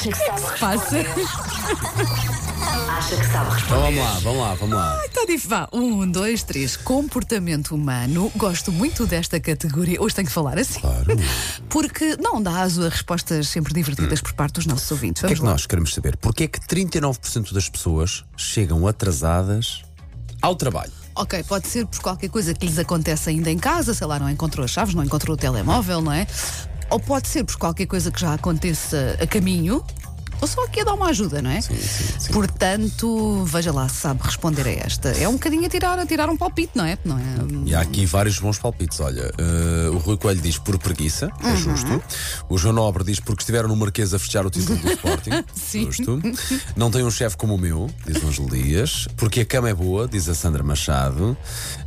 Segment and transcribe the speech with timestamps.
[0.00, 0.96] Acha que sabe Passa.
[2.88, 5.04] Acha que sabe Então vamos lá, vamos lá, vamos lá.
[5.04, 5.50] Está difícil.
[5.50, 6.74] Vá, um, dois, três.
[6.74, 8.32] Comportamento humano.
[8.34, 10.00] Gosto muito desta categoria.
[10.00, 10.80] Hoje tenho que falar assim.
[10.80, 11.04] Claro.
[11.68, 15.22] Porque não dá aso a respostas sempre divertidas por parte dos nossos ouvintes.
[15.22, 15.52] O que é Vamos que lá.
[15.52, 16.16] nós queremos saber?
[16.16, 19.82] Porquê é que 39% das pessoas chegam atrasadas
[20.40, 20.92] ao trabalho?
[21.14, 24.30] Ok, pode ser por qualquer coisa que lhes acontece ainda em casa, sei lá, não
[24.30, 26.26] encontrou as chaves, não encontrou o telemóvel, não é?
[26.90, 29.84] Ou pode ser por qualquer coisa que já aconteça a caminho,
[30.40, 31.60] ou só aqui a dar uma ajuda, não é?
[31.60, 32.32] sim, sim.
[32.32, 35.08] Portanto, veja lá se sabe responder a esta.
[35.10, 36.96] É um bocadinho a tirar, a tirar um palpite, não é?
[37.04, 37.22] Não é?
[37.66, 39.00] E há aqui vários bons palpites.
[39.00, 41.50] Olha, eh, o Rui Coelho diz por preguiça, Uhum.
[41.50, 42.02] é justo.
[42.48, 45.84] O João Nobre diz porque estiveram no Marquês a fechar o título do Sporting, Sim.
[45.86, 46.20] justo.
[46.76, 49.08] Não tem um chefe como o meu, diz o Ângelo Dias.
[49.16, 51.36] Porque a cama é boa, diz a Sandra Machado.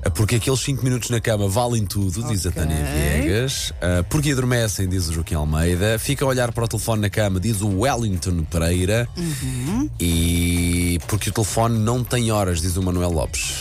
[0.03, 2.51] Eh, Porque aqueles 5 minutos na cama valem tudo, diz a.
[2.51, 3.73] Tânia Viegas.
[3.81, 5.97] Eh, Porque adormecem, diz o Joaquim Almeida.
[5.99, 9.07] Fica a olhar para o telefone na cama, diz o Wellington Pereira.
[9.17, 9.89] Uhum.
[9.99, 13.55] E porque o telefone não tem horas, diz o Manuel Lopes.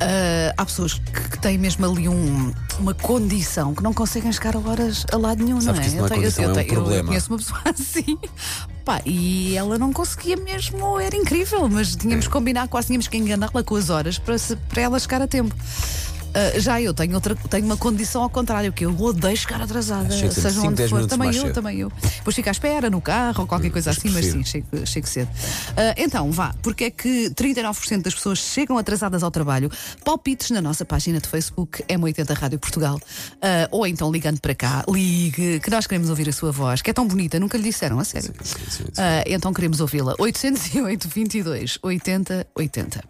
[0.00, 4.54] Ah, há pessoas que, que têm mesmo ali um- uma condição que não conseguem chegar
[4.54, 5.80] a horas a lado nenhum, Sabes não é?
[5.82, 6.98] que isso não é condição, é um eu, problema.
[7.00, 8.16] eu conheço uma pessoa assim.
[8.84, 12.28] Pá, e ela não conseguia mesmo, era incrível, mas tínhamos É.
[12.28, 15.26] que combinar, quase tínhamos que enganá-la com as horas para, se- para ela chegar a
[15.26, 15.52] tempo.
[16.34, 20.10] Ah, já eu tenho, outra, tenho uma condição ao contrário, que eu odeio chegar atrasada,
[20.10, 21.06] Chego seja cinco, onde for.
[21.06, 21.54] Também eu, cedo.
[21.54, 21.92] também eu.
[22.16, 25.06] Depois fico à espera no carro ou qualquer coisa mas assim, mas sim, chego, chego
[25.06, 25.28] cedo.
[25.76, 29.70] Ah, então, vá, porque é que 39% das pessoas chegam atrasadas ao trabalho?
[30.04, 33.00] Palpites na nossa página de Facebook, M80 Rádio Portugal.
[33.40, 36.90] Ah, ou então ligando para cá, ligue, que nós queremos ouvir a sua voz, que
[36.90, 38.32] é tão bonita, nunca lhe disseram, a sério.
[38.42, 39.02] sim, sim, sim.
[39.26, 40.14] Então queremos ouvi-la.
[40.18, 43.02] 808 22 80 80.